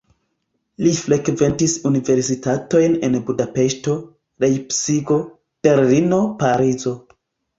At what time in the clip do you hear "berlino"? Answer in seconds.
5.67-6.23